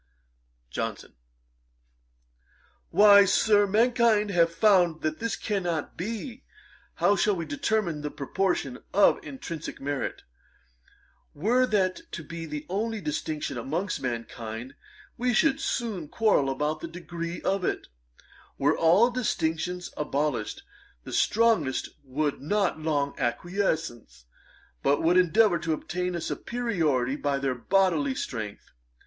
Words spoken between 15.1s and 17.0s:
we should soon quarrel about the